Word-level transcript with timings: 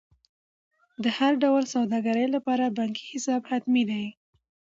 د 1.03 1.05
هر 1.17 1.33
ډول 1.43 1.63
سوداګرۍ 1.75 2.27
لپاره 2.35 2.73
بانکي 2.77 3.03
حساب 3.11 3.41
حتمي 3.51 3.83
دی. 3.91 4.05